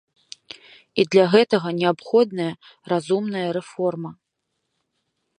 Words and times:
І 1.01 1.03
для 1.15 1.25
гэтага 1.33 1.69
неабходная 1.81 2.49
разумная 2.93 3.43
рэформа. 3.57 4.11